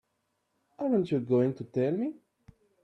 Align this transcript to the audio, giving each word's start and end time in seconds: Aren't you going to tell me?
Aren't 0.79 1.11
you 1.11 1.19
going 1.19 1.53
to 1.53 1.63
tell 1.63 1.91
me? 1.91 2.15